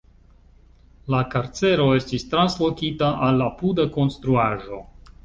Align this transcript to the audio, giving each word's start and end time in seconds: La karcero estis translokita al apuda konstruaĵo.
La 1.15 1.19
karcero 1.33 1.85
estis 1.97 2.25
translokita 2.31 3.11
al 3.27 3.45
apuda 3.49 3.87
konstruaĵo. 3.99 4.81